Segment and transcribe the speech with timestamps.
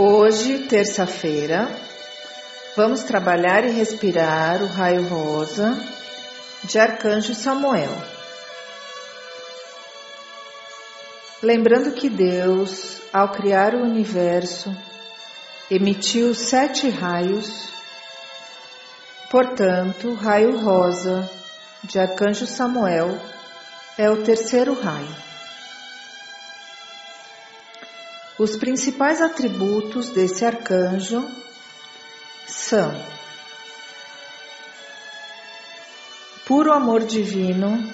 [0.00, 1.68] Hoje, terça-feira,
[2.76, 5.76] vamos trabalhar e respirar o raio rosa
[6.62, 7.90] de Arcanjo Samuel.
[11.42, 14.72] Lembrando que Deus, ao criar o universo,
[15.68, 17.68] emitiu sete raios,
[19.28, 21.28] portanto, o raio rosa
[21.82, 23.18] de Arcanjo Samuel
[23.98, 25.27] é o terceiro raio.
[28.38, 31.28] Os principais atributos desse arcanjo
[32.46, 32.94] são
[36.46, 37.92] puro amor divino,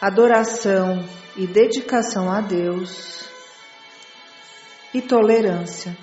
[0.00, 3.24] adoração e dedicação a Deus
[4.92, 5.96] e tolerância.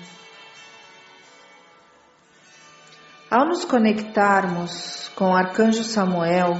[3.30, 6.58] Ao nos conectarmos com o arcanjo Samuel,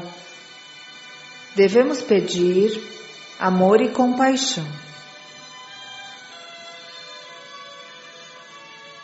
[1.56, 2.98] devemos pedir
[3.38, 4.66] amor e compaixão.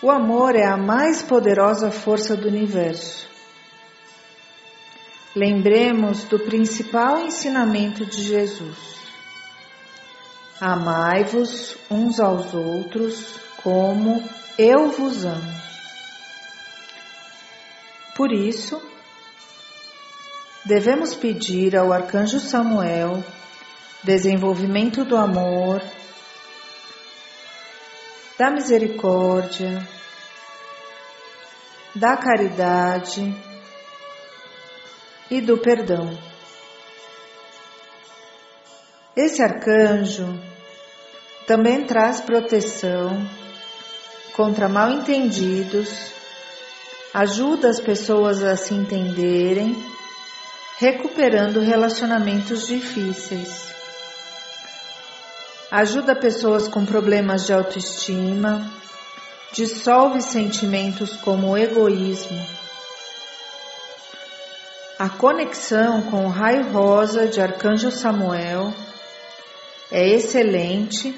[0.02, 3.26] O amor é a mais poderosa força do universo.
[5.34, 8.94] Lembremos do principal ensinamento de Jesus.
[10.60, 14.22] Amai-vos uns aos outros como
[14.58, 15.54] eu vos amo.
[18.14, 18.80] Por isso,
[20.64, 23.24] devemos pedir ao arcanjo Samuel
[24.04, 25.82] desenvolvimento do amor,
[28.38, 29.88] da misericórdia,
[31.94, 33.34] da caridade
[35.30, 36.18] e do perdão.
[39.16, 40.38] Esse arcanjo
[41.46, 43.26] também traz proteção
[44.36, 46.12] contra mal entendidos,
[47.14, 49.74] ajuda as pessoas a se entenderem,
[50.78, 53.73] recuperando relacionamentos difíceis
[55.74, 58.70] ajuda pessoas com problemas de autoestima,
[59.52, 62.40] dissolve sentimentos como o egoísmo.
[64.96, 68.72] A conexão com o raio rosa de Arcanjo Samuel
[69.90, 71.12] é excelente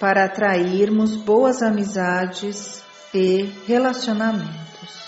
[0.00, 2.82] para atrairmos boas amizades
[3.12, 5.05] e relacionamentos.